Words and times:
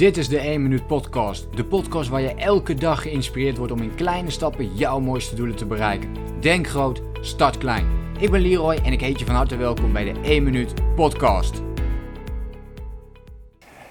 Dit 0.00 0.16
is 0.16 0.28
de 0.28 0.38
1 0.38 0.62
Minuut 0.62 0.86
Podcast. 0.86 1.46
De 1.54 1.64
podcast 1.64 2.08
waar 2.08 2.20
je 2.20 2.34
elke 2.34 2.74
dag 2.74 3.02
geïnspireerd 3.02 3.56
wordt 3.56 3.72
om 3.72 3.82
in 3.82 3.94
kleine 3.94 4.30
stappen 4.30 4.74
jouw 4.74 5.00
mooiste 5.00 5.34
doelen 5.34 5.56
te 5.56 5.66
bereiken. 5.66 6.08
Denk 6.40 6.68
groot, 6.68 7.02
start 7.20 7.58
klein. 7.58 7.86
Ik 8.18 8.30
ben 8.30 8.40
Leroy 8.40 8.78
en 8.84 8.92
ik 8.92 9.00
heet 9.00 9.18
je 9.18 9.24
van 9.24 9.34
harte 9.34 9.56
welkom 9.56 9.92
bij 9.92 10.04
de 10.12 10.20
1 10.22 10.42
Minuut 10.42 10.74
Podcast. 10.94 11.62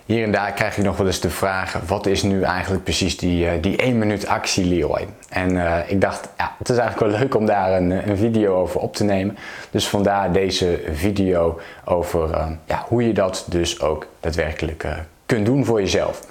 Hier 0.06 0.24
en 0.24 0.32
daar 0.32 0.54
krijg 0.54 0.76
je 0.76 0.82
nog 0.82 0.98
wel 0.98 1.08
eens 1.08 1.20
de 1.20 1.30
vraag: 1.30 1.73
wat 1.88 2.05
is 2.05 2.23
nu 2.23 2.41
eigenlijk 2.41 2.84
precies 2.84 3.18
die, 3.18 3.46
uh, 3.46 3.52
die 3.62 3.78
1 3.78 3.98
minuut 3.98 4.28
actie, 4.28 4.66
Leroy? 4.66 5.07
En 5.30 5.52
uh, 5.52 5.78
ik 5.88 6.02
dacht, 6.02 6.30
ja, 6.38 6.55
het 6.57 6.70
is 6.70 6.78
eigenlijk 6.78 7.12
wel 7.12 7.21
leuk 7.21 7.36
om 7.36 7.46
daar 7.46 7.73
een, 7.73 8.10
een, 8.10 8.18
video 8.18 8.55
over 8.55 8.80
op 8.80 8.96
te 8.96 9.04
nemen. 9.04 9.38
Dus 9.71 9.88
vandaar 9.88 10.32
deze 10.32 10.82
video 10.91 11.60
over 11.86 12.30
uh, 12.30 12.48
ja, 12.66 12.86
hoe 12.88 13.07
je 13.07 13.14
dat 13.14 13.46
dus 13.50 13.82
ook 13.82 14.07
daadwerkelijk 14.20 14.86
kunt 15.30 15.46
doen 15.46 15.66
voor 15.66 15.80
jezelf. 15.80 16.21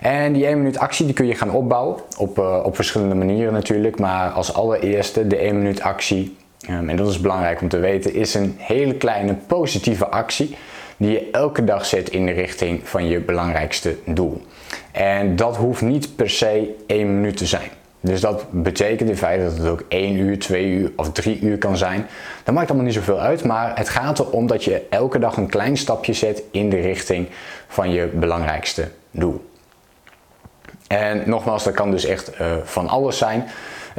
En 0.00 0.32
die 0.32 0.46
1 0.46 0.58
minuut 0.58 0.78
actie 0.78 1.04
die 1.04 1.14
kun 1.14 1.26
je 1.26 1.34
gaan 1.34 1.50
opbouwen 1.50 1.96
op, 2.18 2.38
op 2.38 2.74
verschillende 2.74 3.14
manieren 3.14 3.52
natuurlijk. 3.52 3.98
Maar 3.98 4.30
als 4.30 4.54
allereerste 4.54 5.26
de 5.26 5.36
1 5.36 5.58
minuut 5.58 5.80
actie, 5.80 6.36
um, 6.70 6.88
en 6.88 6.96
dat 6.96 7.08
is 7.08 7.20
belangrijk 7.20 7.60
om 7.60 7.68
te 7.68 7.78
weten, 7.78 8.14
is 8.14 8.34
een 8.34 8.54
hele 8.58 8.94
kleine 8.94 9.34
positieve 9.46 10.06
actie 10.06 10.56
die 10.96 11.10
je 11.10 11.28
elke 11.32 11.64
dag 11.64 11.86
zet 11.86 12.10
in 12.10 12.26
de 12.26 12.32
richting 12.32 12.88
van 12.88 13.08
je 13.08 13.20
belangrijkste 13.20 13.96
doel. 14.04 14.42
En 14.92 15.36
dat 15.36 15.56
hoeft 15.56 15.82
niet 15.82 16.16
per 16.16 16.30
se 16.30 16.74
1 16.86 17.14
minuut 17.14 17.36
te 17.36 17.46
zijn. 17.46 17.70
Dus 18.00 18.20
dat 18.20 18.44
betekent 18.50 19.08
in 19.08 19.16
feite 19.16 19.44
dat 19.44 19.56
het 19.56 19.66
ook 19.66 19.84
1 19.88 20.16
uur, 20.16 20.38
2 20.38 20.66
uur 20.66 20.92
of 20.96 21.12
3 21.12 21.40
uur 21.40 21.58
kan 21.58 21.76
zijn. 21.76 22.06
Dat 22.44 22.54
maakt 22.54 22.68
allemaal 22.68 22.86
niet 22.86 22.94
zoveel 22.94 23.20
uit, 23.20 23.44
maar 23.44 23.78
het 23.78 23.88
gaat 23.88 24.18
erom 24.18 24.46
dat 24.46 24.64
je 24.64 24.86
elke 24.90 25.18
dag 25.18 25.36
een 25.36 25.48
klein 25.48 25.76
stapje 25.76 26.12
zet 26.12 26.42
in 26.50 26.70
de 26.70 26.80
richting 26.80 27.28
van 27.68 27.90
je 27.90 28.06
belangrijkste 28.06 28.88
doel. 29.10 29.50
En 30.88 31.22
nogmaals, 31.26 31.64
dat 31.64 31.74
kan 31.74 31.90
dus 31.90 32.04
echt 32.04 32.40
uh, 32.40 32.46
van 32.64 32.88
alles 32.88 33.18
zijn. 33.18 33.44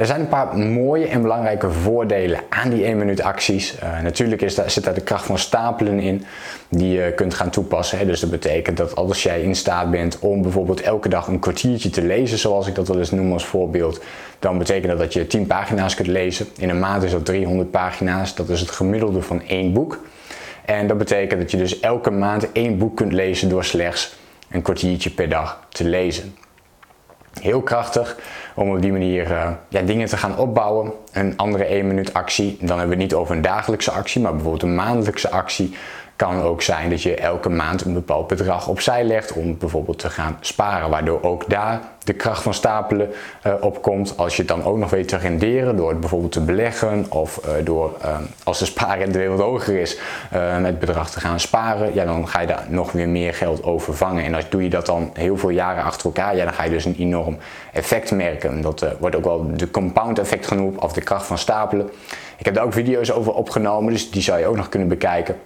Er 0.00 0.06
zijn 0.06 0.20
een 0.20 0.28
paar 0.28 0.58
mooie 0.58 1.06
en 1.06 1.22
belangrijke 1.22 1.70
voordelen 1.70 2.40
aan 2.48 2.70
die 2.70 2.84
1 2.84 2.98
minuut 2.98 3.20
acties. 3.20 3.74
Uh, 3.82 4.00
natuurlijk 4.02 4.42
is 4.42 4.54
daar, 4.54 4.70
zit 4.70 4.84
daar 4.84 4.94
de 4.94 5.00
kracht 5.00 5.24
van 5.24 5.38
stapelen 5.38 5.98
in 5.98 6.24
die 6.68 6.92
je 6.92 7.12
kunt 7.12 7.34
gaan 7.34 7.50
toepassen. 7.50 7.98
Hè. 7.98 8.06
Dus 8.06 8.20
dat 8.20 8.30
betekent 8.30 8.76
dat 8.76 8.96
als 8.96 9.22
jij 9.22 9.42
in 9.42 9.54
staat 9.54 9.90
bent 9.90 10.18
om 10.18 10.42
bijvoorbeeld 10.42 10.80
elke 10.80 11.08
dag 11.08 11.26
een 11.26 11.38
kwartiertje 11.38 11.90
te 11.90 12.02
lezen, 12.02 12.38
zoals 12.38 12.66
ik 12.66 12.74
dat 12.74 12.88
wel 12.88 12.98
eens 12.98 13.10
noem 13.10 13.32
als 13.32 13.44
voorbeeld, 13.44 14.00
dan 14.38 14.58
betekent 14.58 14.86
dat 14.86 14.98
dat 14.98 15.12
je 15.12 15.26
10 15.26 15.46
pagina's 15.46 15.94
kunt 15.94 16.08
lezen. 16.08 16.46
In 16.56 16.68
een 16.68 16.80
maand 16.80 17.02
is 17.02 17.10
dat 17.10 17.24
300 17.24 17.70
pagina's. 17.70 18.34
Dat 18.34 18.48
is 18.48 18.60
het 18.60 18.70
gemiddelde 18.70 19.22
van 19.22 19.42
één 19.42 19.72
boek. 19.72 20.00
En 20.64 20.86
dat 20.86 20.98
betekent 20.98 21.40
dat 21.40 21.50
je 21.50 21.56
dus 21.56 21.80
elke 21.80 22.10
maand 22.10 22.52
één 22.52 22.78
boek 22.78 22.96
kunt 22.96 23.12
lezen 23.12 23.48
door 23.48 23.64
slechts 23.64 24.16
een 24.50 24.62
kwartiertje 24.62 25.10
per 25.10 25.28
dag 25.28 25.66
te 25.68 25.84
lezen. 25.84 26.34
Heel 27.40 27.62
krachtig 27.62 28.16
om 28.54 28.70
op 28.70 28.82
die 28.82 28.92
manier 28.92 29.30
uh, 29.30 29.50
ja, 29.68 29.80
dingen 29.82 30.06
te 30.06 30.16
gaan 30.16 30.38
opbouwen. 30.38 30.92
Een 31.12 31.36
andere 31.36 31.64
1 31.64 31.86
minuut 31.86 32.14
actie, 32.14 32.56
dan 32.60 32.78
hebben 32.78 32.96
we 32.96 33.02
het 33.02 33.12
niet 33.12 33.14
over 33.14 33.36
een 33.36 33.42
dagelijkse 33.42 33.90
actie, 33.90 34.20
maar 34.20 34.32
bijvoorbeeld 34.32 34.62
een 34.62 34.74
maandelijkse 34.74 35.30
actie 35.30 35.74
kan 36.20 36.42
ook 36.42 36.62
zijn 36.62 36.90
dat 36.90 37.02
je 37.02 37.14
elke 37.14 37.48
maand 37.48 37.84
een 37.84 37.94
bepaald 37.94 38.26
bedrag 38.26 38.68
opzij 38.68 39.04
legt 39.04 39.32
om 39.32 39.58
bijvoorbeeld 39.58 39.98
te 39.98 40.10
gaan 40.10 40.36
sparen, 40.40 40.90
waardoor 40.90 41.22
ook 41.22 41.44
daar 41.48 41.80
de 42.04 42.12
kracht 42.12 42.42
van 42.42 42.54
stapelen 42.54 43.10
uh, 43.46 43.54
opkomt. 43.60 44.16
Als 44.16 44.36
je 44.36 44.42
het 44.42 44.50
dan 44.50 44.64
ook 44.64 44.76
nog 44.76 44.90
weet 44.90 45.08
te 45.08 45.16
renderen 45.16 45.76
door 45.76 45.88
het 45.88 46.00
bijvoorbeeld 46.00 46.32
te 46.32 46.40
beleggen 46.40 47.06
of 47.08 47.40
uh, 47.44 47.64
door 47.64 47.96
uh, 48.04 48.18
als 48.44 48.58
de 48.58 48.64
spaarrente 48.64 49.18
weer 49.18 49.30
wat 49.30 49.40
hoger 49.40 49.80
is 49.80 49.98
het 50.30 50.78
bedrag 50.78 51.10
te 51.10 51.20
gaan 51.20 51.40
sparen, 51.40 51.94
ja, 51.94 52.04
dan 52.04 52.28
ga 52.28 52.40
je 52.40 52.46
daar 52.46 52.66
nog 52.68 52.92
weer 52.92 53.08
meer 53.08 53.34
geld 53.34 53.62
over 53.62 53.94
vangen. 53.94 54.24
En 54.24 54.34
als 54.34 54.48
doe 54.48 54.62
je 54.62 54.70
dat 54.70 54.86
dan 54.86 55.10
heel 55.12 55.36
veel 55.36 55.50
jaren 55.50 55.84
achter 55.84 56.06
elkaar, 56.06 56.36
ja, 56.36 56.44
dan 56.44 56.54
ga 56.54 56.64
je 56.64 56.70
dus 56.70 56.84
een 56.84 56.96
enorm 56.98 57.36
effect 57.72 58.10
merken. 58.10 58.60
Dat 58.60 58.84
wordt 58.98 59.16
ook 59.16 59.24
wel 59.24 59.50
de 59.56 59.70
compound 59.70 60.18
effect 60.18 60.46
genoemd 60.46 60.78
of 60.78 60.92
de 60.92 61.00
kracht 61.00 61.26
van 61.26 61.38
stapelen. 61.38 61.90
Ik 62.38 62.44
heb 62.44 62.54
daar 62.54 62.64
ook 62.64 62.72
video's 62.72 63.10
over 63.10 63.32
opgenomen, 63.32 63.92
dus 63.92 64.10
die 64.10 64.22
zou 64.22 64.38
je 64.38 64.46
ook 64.46 64.56
nog 64.56 64.68
kunnen 64.68 64.88
bekijken. 64.88 65.36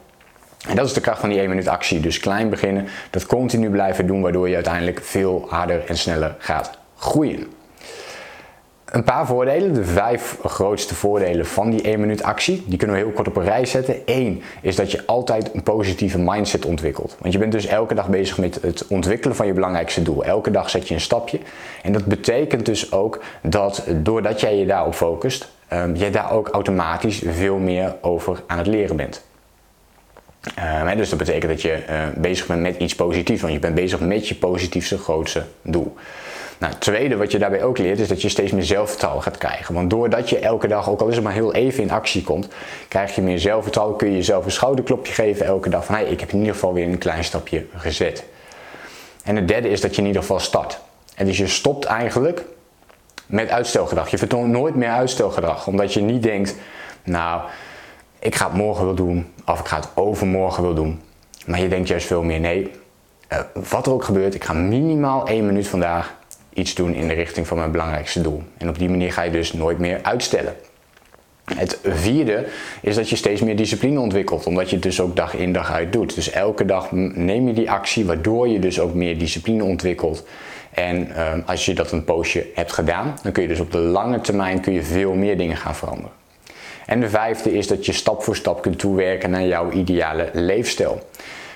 En 0.69 0.77
dat 0.77 0.87
is 0.87 0.93
de 0.93 1.01
kracht 1.01 1.21
van 1.21 1.29
die 1.29 1.39
1 1.39 1.49
minuut 1.49 1.69
actie. 1.69 2.01
Dus 2.01 2.19
klein 2.19 2.51
beginnen, 2.51 2.87
dat 3.11 3.27
continu 3.27 3.71
blijven 3.71 4.07
doen, 4.07 4.23
waardoor 4.23 4.49
je 4.49 4.55
uiteindelijk 4.55 5.01
veel 5.03 5.47
harder 5.49 5.85
en 5.87 5.97
sneller 5.97 6.35
gaat 6.39 6.79
groeien. 6.97 7.47
Een 8.85 9.05
paar 9.05 9.27
voordelen, 9.27 9.75
de 9.75 9.85
vijf 9.85 10.39
grootste 10.45 10.95
voordelen 10.95 11.47
van 11.47 11.71
die 11.71 11.83
1 11.83 12.01
minuut 12.01 12.23
actie, 12.23 12.65
die 12.67 12.79
kunnen 12.79 12.97
we 12.97 13.03
heel 13.03 13.13
kort 13.13 13.29
op 13.29 13.37
een 13.37 13.45
rij 13.45 13.67
zetten. 13.67 13.97
Eén 14.05 14.43
is 14.61 14.77
dat 14.77 14.91
je 14.91 15.07
altijd 15.07 15.55
een 15.55 15.63
positieve 15.63 16.19
mindset 16.19 16.65
ontwikkelt. 16.65 17.17
Want 17.19 17.33
je 17.33 17.39
bent 17.39 17.53
dus 17.53 17.67
elke 17.67 17.95
dag 17.95 18.09
bezig 18.09 18.39
met 18.39 18.59
het 18.63 18.87
ontwikkelen 18.87 19.37
van 19.37 19.47
je 19.47 19.53
belangrijkste 19.53 20.03
doel. 20.03 20.25
Elke 20.25 20.51
dag 20.51 20.71
zet 20.71 20.89
je 20.89 20.95
een 20.95 21.01
stapje. 21.01 21.39
En 21.83 21.93
dat 21.93 22.05
betekent 22.05 22.67
dus 22.67 22.93
ook 22.93 23.23
dat 23.43 23.85
doordat 23.97 24.41
jij 24.41 24.59
je 24.59 24.67
daarop 24.67 24.95
focust, 24.95 25.49
um, 25.73 25.97
je 25.97 26.11
daar 26.11 26.33
ook 26.33 26.49
automatisch 26.49 27.23
veel 27.27 27.57
meer 27.57 27.97
over 28.01 28.43
aan 28.47 28.59
het 28.59 28.67
leren 28.67 28.97
bent. 28.97 29.23
Uh, 30.59 30.97
dus 30.97 31.09
dat 31.09 31.19
betekent 31.19 31.53
dat 31.53 31.63
je 31.63 31.83
uh, 31.91 32.03
bezig 32.17 32.47
bent 32.47 32.61
met 32.61 32.77
iets 32.77 32.95
positiefs, 32.95 33.41
want 33.41 33.53
je 33.53 33.59
bent 33.59 33.75
bezig 33.75 34.01
met 34.01 34.29
je 34.29 34.35
positiefste, 34.35 34.99
grootste 34.99 35.43
doel. 35.63 35.95
Nou, 36.59 36.73
het 36.73 36.81
tweede 36.81 37.17
wat 37.17 37.33
je 37.33 37.39
daarbij 37.39 37.63
ook 37.63 37.79
leert 37.79 37.99
is 37.99 38.09
dat 38.09 38.23
je 38.23 38.29
steeds 38.29 38.53
meer 38.53 38.63
zelfvertrouwen 38.63 39.23
gaat 39.23 39.39
krijgen. 39.39 39.75
Want 39.75 39.91
doordat 39.91 40.29
je 40.29 40.39
elke 40.39 40.69
dag, 40.69 40.91
ook 40.91 41.01
al 41.01 41.09
is 41.09 41.15
het 41.15 41.25
maar 41.25 41.33
heel 41.33 41.55
even 41.55 41.83
in 41.83 41.91
actie 41.91 42.23
komt, 42.23 42.49
krijg 42.89 43.15
je 43.15 43.23
meer 43.23 43.39
zelfvertrouwen, 43.39 43.97
kun 43.97 44.09
je 44.09 44.17
jezelf 44.17 44.45
een 44.45 44.51
schouderklopje 44.51 45.13
geven 45.13 45.47
elke 45.47 45.69
dag 45.69 45.85
van 45.85 45.95
hey, 45.95 46.05
ik 46.05 46.21
heb 46.21 46.31
in 46.31 46.39
ieder 46.39 46.55
geval 46.55 46.73
weer 46.73 46.87
een 46.87 46.99
klein 46.99 47.25
stapje 47.25 47.67
gezet. 47.77 48.25
En 49.25 49.37
het 49.37 49.49
derde 49.49 49.69
is 49.69 49.81
dat 49.81 49.95
je 49.95 50.01
in 50.01 50.07
ieder 50.07 50.23
geval 50.23 50.41
start. 50.41 50.79
En 51.15 51.27
dus 51.27 51.39
je 51.39 51.47
stopt 51.47 51.85
eigenlijk 51.85 52.45
met 53.27 53.51
uitstelgedrag. 53.51 54.11
Je 54.11 54.19
vertoont 54.19 54.51
nooit 54.51 54.75
meer 54.75 54.89
uitstelgedrag, 54.89 55.67
omdat 55.67 55.93
je 55.93 56.01
niet 56.01 56.23
denkt, 56.23 56.55
nou, 57.03 57.41
ik 58.25 58.35
ga 58.35 58.47
het 58.47 58.57
morgen 58.57 58.85
wel 58.85 58.95
doen 58.95 59.27
of 59.47 59.61
ik 59.61 59.67
ga 59.67 59.77
het 59.77 59.89
overmorgen 59.95 60.63
wel 60.63 60.75
doen. 60.75 61.01
Maar 61.47 61.61
je 61.61 61.69
denkt 61.69 61.89
juist 61.89 62.07
veel 62.07 62.23
meer, 62.23 62.41
nee, 62.41 62.71
uh, 63.33 63.39
wat 63.71 63.87
er 63.87 63.93
ook 63.93 64.05
gebeurt, 64.05 64.35
ik 64.35 64.45
ga 64.45 64.53
minimaal 64.53 65.27
één 65.27 65.47
minuut 65.47 65.69
vandaag 65.69 66.15
iets 66.53 66.75
doen 66.75 66.95
in 66.95 67.09
de 67.09 67.15
richting 67.15 67.47
van 67.47 67.59
mijn 67.59 67.71
belangrijkste 67.71 68.21
doel. 68.21 68.43
En 68.59 68.69
op 68.69 68.79
die 68.79 68.89
manier 68.89 69.13
ga 69.13 69.23
je 69.23 69.31
dus 69.31 69.53
nooit 69.53 69.79
meer 69.79 69.99
uitstellen. 70.03 70.55
Het 71.45 71.79
vierde 71.83 72.47
is 72.81 72.95
dat 72.95 73.09
je 73.09 73.17
steeds 73.17 73.41
meer 73.41 73.57
discipline 73.57 74.01
ontwikkelt, 74.01 74.47
omdat 74.47 74.69
je 74.69 74.75
het 74.75 74.85
dus 74.85 75.01
ook 75.01 75.17
dag 75.17 75.35
in 75.35 75.53
dag 75.53 75.73
uit 75.73 75.93
doet. 75.93 76.15
Dus 76.15 76.31
elke 76.31 76.65
dag 76.65 76.93
neem 76.93 77.47
je 77.47 77.53
die 77.53 77.71
actie, 77.71 78.05
waardoor 78.05 78.49
je 78.49 78.59
dus 78.59 78.81
ook 78.81 78.95
meer 78.95 79.19
discipline 79.19 79.65
ontwikkelt. 79.65 80.27
En 80.71 81.09
uh, 81.09 81.33
als 81.47 81.65
je 81.65 81.75
dat 81.75 81.93
een 81.93 82.05
poosje 82.05 82.47
hebt 82.55 82.73
gedaan, 82.73 83.15
dan 83.23 83.33
kun 83.33 83.43
je 83.43 83.49
dus 83.49 83.61
op 83.61 83.73
de 83.73 83.79
lange 83.79 84.21
termijn 84.21 84.61
kun 84.61 84.73
je 84.73 84.83
veel 84.83 85.15
meer 85.15 85.37
dingen 85.37 85.57
gaan 85.57 85.75
veranderen. 85.75 86.24
En 86.87 87.01
de 87.01 87.09
vijfde 87.09 87.53
is 87.53 87.67
dat 87.67 87.87
je 87.87 87.93
stap 87.93 88.23
voor 88.23 88.37
stap 88.37 88.63
kunt 88.63 88.79
toewerken 88.79 89.31
naar 89.31 89.47
jouw 89.47 89.71
ideale 89.71 90.31
leefstijl. 90.33 91.03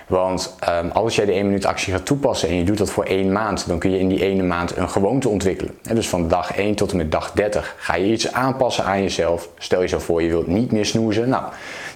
Want 0.09 0.57
um, 0.69 0.91
als 0.91 1.17
jij 1.17 1.25
de 1.25 1.33
1 1.33 1.47
minuut 1.47 1.67
actie 1.67 1.93
gaat 1.93 2.07
toepassen 2.07 2.49
en 2.49 2.55
je 2.55 2.65
doet 2.65 2.79
dat 2.79 2.91
voor 2.91 3.05
één 3.05 3.33
maand, 3.33 3.67
dan 3.67 3.79
kun 3.79 3.91
je 3.91 3.99
in 3.99 4.09
die 4.09 4.23
ene 4.23 4.43
maand 4.43 4.77
een 4.77 4.89
gewoonte 4.89 5.29
ontwikkelen. 5.29 5.79
En 5.83 5.95
dus 5.95 6.09
van 6.09 6.29
dag 6.29 6.57
1 6.57 6.75
tot 6.75 6.91
en 6.91 6.97
met 6.97 7.13
dag 7.13 7.33
30 7.33 7.75
ga 7.79 7.97
je 7.97 8.13
iets 8.13 8.33
aanpassen 8.33 8.85
aan 8.85 9.03
jezelf. 9.03 9.49
Stel 9.59 9.83
je 9.83 9.89
zo 9.89 9.99
voor, 9.99 10.23
je 10.23 10.29
wilt 10.29 10.47
niet 10.47 10.73
meer 10.73 10.87
snoezen. 10.87 11.29
Nou, 11.29 11.45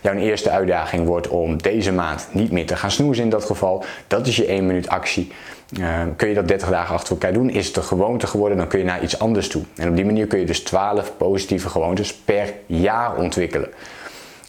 jouw 0.03 0.15
eerste 0.15 0.51
uitdaging 0.51 1.07
wordt 1.07 1.29
om 1.29 1.63
deze 1.63 1.93
maand 1.93 2.29
niet 2.31 2.51
meer 2.51 2.67
te 2.67 2.77
gaan 2.77 2.91
snoezen 2.91 3.25
in 3.25 3.31
dat 3.31 3.45
geval. 3.45 3.85
Dat 4.07 4.27
is 4.27 4.37
je 4.37 4.47
1 4.47 4.67
minuut 4.67 4.89
actie. 4.89 5.33
Uh, 5.79 6.01
kun 6.17 6.29
je 6.29 6.35
dat 6.35 6.49
30 6.49 6.69
dagen 6.69 6.95
achter 6.95 7.13
elkaar 7.13 7.33
doen, 7.33 7.51
is 7.51 7.67
het 7.67 7.77
een 7.77 7.83
gewoonte 7.83 8.27
geworden, 8.27 8.59
dan 8.59 8.67
kun 8.67 8.79
je 8.79 8.85
naar 8.85 9.03
iets 9.03 9.19
anders 9.19 9.49
toe. 9.49 9.63
En 9.77 9.89
op 9.89 9.97
die 9.97 10.05
manier 10.05 10.27
kun 10.27 10.39
je 10.39 10.47
dus 10.47 10.61
12 10.61 11.13
positieve 11.17 11.69
gewoontes 11.69 12.15
per 12.15 12.53
jaar 12.67 13.17
ontwikkelen. 13.17 13.69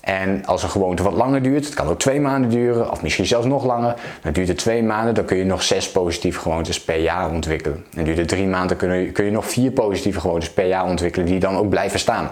En 0.03 0.45
als 0.45 0.63
een 0.63 0.69
gewoonte 0.69 1.03
wat 1.03 1.13
langer 1.13 1.41
duurt, 1.41 1.65
het 1.65 1.73
kan 1.73 1.87
ook 1.87 1.99
twee 1.99 2.19
maanden 2.19 2.49
duren, 2.49 2.91
of 2.91 3.01
misschien 3.01 3.25
zelfs 3.25 3.45
nog 3.45 3.65
langer, 3.65 3.95
dan 4.21 4.33
duurt 4.33 4.47
het 4.47 4.57
twee 4.57 4.83
maanden, 4.83 5.13
dan 5.13 5.25
kun 5.25 5.37
je 5.37 5.43
nog 5.43 5.63
zes 5.63 5.91
positieve 5.91 6.39
gewoontes 6.39 6.81
per 6.81 6.99
jaar 6.99 7.31
ontwikkelen. 7.31 7.85
En 7.95 8.03
duurt 8.03 8.17
het 8.17 8.27
drie 8.27 8.47
maanden, 8.47 8.77
kun 8.77 8.93
je, 8.93 9.11
kun 9.11 9.25
je 9.25 9.31
nog 9.31 9.45
vier 9.45 9.71
positieve 9.71 10.19
gewoontes 10.19 10.49
per 10.51 10.65
jaar 10.65 10.85
ontwikkelen, 10.85 11.25
die 11.27 11.39
dan 11.39 11.57
ook 11.57 11.69
blijven 11.69 11.99
staan. 11.99 12.31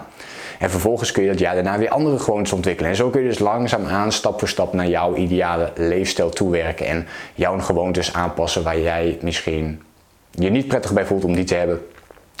En 0.58 0.70
vervolgens 0.70 1.12
kun 1.12 1.22
je 1.22 1.28
dat 1.28 1.38
jaar 1.38 1.54
daarna 1.54 1.78
weer 1.78 1.88
andere 1.88 2.18
gewoontes 2.18 2.52
ontwikkelen. 2.52 2.90
En 2.90 2.96
zo 2.96 3.10
kun 3.10 3.22
je 3.22 3.28
dus 3.28 3.38
langzaam 3.38 3.86
aan, 3.86 4.12
stap 4.12 4.38
voor 4.38 4.48
stap, 4.48 4.72
naar 4.72 4.88
jouw 4.88 5.14
ideale 5.14 5.72
leefstijl 5.74 6.30
toewerken. 6.30 6.86
En 6.86 7.06
jouw 7.34 7.58
gewoontes 7.58 8.12
aanpassen 8.12 8.62
waar 8.62 8.80
jij 8.80 9.18
misschien 9.20 9.82
je 10.30 10.50
niet 10.50 10.68
prettig 10.68 10.92
bij 10.92 11.04
voelt 11.04 11.24
om 11.24 11.34
die 11.34 11.44
te 11.44 11.54
hebben. 11.54 11.80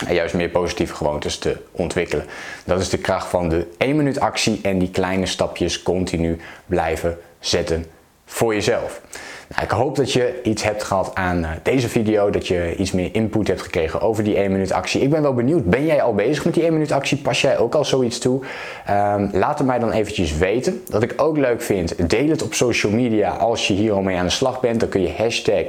En 0.06 0.14
juist 0.14 0.34
meer 0.34 0.48
positieve 0.48 0.94
gewoontes 0.94 1.38
te 1.38 1.56
ontwikkelen. 1.70 2.26
Dat 2.64 2.80
is 2.80 2.88
de 2.88 2.98
kracht 2.98 3.26
van 3.26 3.48
de 3.48 3.66
1 3.78 3.96
minuut 3.96 4.20
actie 4.20 4.58
en 4.62 4.78
die 4.78 4.90
kleine 4.90 5.26
stapjes 5.26 5.82
continu 5.82 6.40
blijven 6.66 7.18
zetten 7.40 7.86
voor 8.26 8.54
jezelf. 8.54 9.00
Ik 9.60 9.70
hoop 9.70 9.96
dat 9.96 10.12
je 10.12 10.40
iets 10.42 10.62
hebt 10.62 10.82
gehad 10.82 11.10
aan 11.14 11.46
deze 11.62 11.88
video, 11.88 12.30
dat 12.30 12.46
je 12.46 12.74
iets 12.76 12.92
meer 12.92 13.08
input 13.12 13.48
hebt 13.48 13.62
gekregen 13.62 14.00
over 14.00 14.24
die 14.24 14.36
1 14.36 14.52
minuut 14.52 14.72
actie. 14.72 15.00
Ik 15.00 15.10
ben 15.10 15.22
wel 15.22 15.34
benieuwd, 15.34 15.64
ben 15.64 15.86
jij 15.86 16.02
al 16.02 16.14
bezig 16.14 16.44
met 16.44 16.54
die 16.54 16.62
1 16.62 16.72
minuut 16.72 16.92
actie? 16.92 17.18
Pas 17.18 17.40
jij 17.40 17.58
ook 17.58 17.74
al 17.74 17.84
zoiets 17.84 18.18
toe? 18.18 18.40
Um, 18.90 19.30
laat 19.32 19.58
het 19.58 19.66
mij 19.66 19.78
dan 19.78 19.90
eventjes 19.90 20.36
weten. 20.36 20.82
Wat 20.90 21.02
ik 21.02 21.14
ook 21.16 21.36
leuk 21.36 21.62
vind, 21.62 22.10
deel 22.10 22.28
het 22.28 22.42
op 22.42 22.54
social 22.54 22.92
media 22.92 23.30
als 23.30 23.68
je 23.68 23.74
hier 23.74 23.92
al 23.92 24.02
mee 24.02 24.16
aan 24.16 24.24
de 24.24 24.30
slag 24.30 24.60
bent. 24.60 24.80
Dan 24.80 24.88
kun 24.88 25.02
je 25.02 25.12
hashtag 25.16 25.64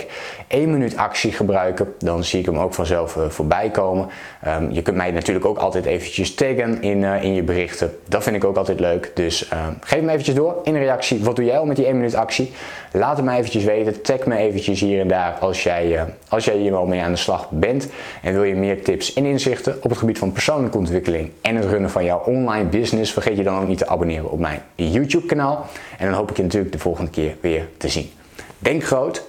1 0.47 0.71
minuut 0.71 0.97
actie 0.97 1.31
gebruiken. 1.31 1.93
Dan 1.99 2.23
zie 2.23 2.39
ik 2.39 2.45
hem 2.45 2.57
ook 2.57 2.73
vanzelf 2.73 3.15
uh, 3.15 3.23
voorbij 3.29 3.69
komen. 3.69 4.07
Um, 4.47 4.71
je 4.71 4.81
kunt 4.81 4.97
mij 4.97 5.11
natuurlijk 5.11 5.45
ook 5.45 5.57
altijd 5.57 5.85
eventjes 5.85 6.35
taggen 6.35 6.81
in, 6.81 7.01
uh, 7.01 7.23
in 7.23 7.33
je 7.33 7.43
berichten. 7.43 7.97
Dat 8.07 8.23
vind 8.23 8.35
ik 8.35 8.43
ook 8.43 8.57
altijd 8.57 8.79
leuk. 8.79 9.11
Dus 9.13 9.49
uh, 9.53 9.67
geef 9.79 10.01
me 10.01 10.09
eventjes 10.11 10.35
door 10.35 10.55
in 10.63 10.75
reactie. 10.75 11.23
Wat 11.23 11.35
doe 11.35 11.45
jij 11.45 11.57
al 11.57 11.65
met 11.65 11.75
die 11.75 11.85
1 11.85 11.95
minuut 11.95 12.15
actie? 12.15 12.51
Laat 12.91 13.15
het 13.15 13.25
mij 13.25 13.37
eventjes 13.37 13.63
weten. 13.63 13.72
Tag 14.03 14.25
me 14.25 14.35
eventjes 14.35 14.79
hier 14.79 14.99
en 14.99 15.07
daar 15.07 15.31
als 15.31 15.63
jij, 15.63 15.91
uh, 15.91 16.01
als 16.29 16.45
jij 16.45 16.57
hier 16.57 16.75
al 16.75 16.85
mee 16.85 17.01
aan 17.01 17.11
de 17.11 17.17
slag 17.17 17.49
bent. 17.49 17.89
En 18.21 18.33
wil 18.33 18.43
je 18.43 18.55
meer 18.55 18.83
tips 18.83 19.13
en 19.13 19.25
inzichten 19.25 19.77
op 19.81 19.89
het 19.89 19.99
gebied 19.99 20.17
van 20.17 20.31
persoonlijke 20.31 20.77
ontwikkeling 20.77 21.31
en 21.41 21.55
het 21.55 21.65
runnen 21.65 21.89
van 21.89 22.05
jouw 22.05 22.19
online 22.19 22.69
business. 22.69 23.13
Vergeet 23.13 23.37
je 23.37 23.43
dan 23.43 23.61
ook 23.61 23.67
niet 23.67 23.77
te 23.77 23.87
abonneren 23.87 24.31
op 24.31 24.39
mijn 24.39 24.61
YouTube 24.75 25.25
kanaal. 25.25 25.65
En 25.97 26.05
dan 26.05 26.15
hoop 26.15 26.29
ik 26.29 26.37
je 26.37 26.43
natuurlijk 26.43 26.71
de 26.71 26.79
volgende 26.79 27.11
keer 27.11 27.35
weer 27.41 27.69
te 27.77 27.87
zien. 27.87 28.11
Denk 28.59 28.83
groot, 28.83 29.23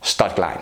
start 0.00 0.32
klein. 0.32 0.58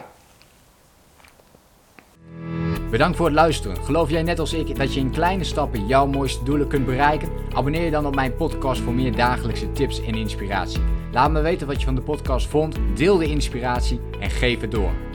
Bedankt 2.90 3.16
voor 3.16 3.26
het 3.26 3.34
luisteren. 3.34 3.76
Geloof 3.76 4.10
jij 4.10 4.22
net 4.22 4.38
als 4.38 4.52
ik 4.52 4.76
dat 4.76 4.94
je 4.94 5.00
in 5.00 5.10
kleine 5.10 5.44
stappen 5.44 5.86
jouw 5.86 6.06
mooiste 6.06 6.44
doelen 6.44 6.68
kunt 6.68 6.86
bereiken? 6.86 7.28
Abonneer 7.52 7.84
je 7.84 7.90
dan 7.90 8.06
op 8.06 8.14
mijn 8.14 8.36
podcast 8.36 8.80
voor 8.80 8.92
meer 8.92 9.16
dagelijkse 9.16 9.72
tips 9.72 10.04
en 10.04 10.14
inspiratie. 10.14 11.03
Laat 11.14 11.30
me 11.30 11.40
weten 11.40 11.66
wat 11.66 11.78
je 11.78 11.84
van 11.84 11.94
de 11.94 12.00
podcast 12.00 12.46
vond, 12.46 12.76
deel 12.94 13.18
de 13.18 13.26
inspiratie 13.26 14.00
en 14.20 14.30
geef 14.30 14.60
het 14.60 14.70
door. 14.70 15.13